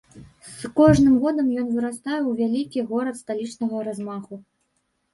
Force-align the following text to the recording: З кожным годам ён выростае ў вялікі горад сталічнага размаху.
З 0.61 0.71
кожным 0.79 1.19
годам 1.25 1.47
ён 1.65 1.69
выростае 1.75 2.17
ў 2.25 2.31
вялікі 2.41 2.87
горад 2.91 3.23
сталічнага 3.23 3.87
размаху. 3.93 4.45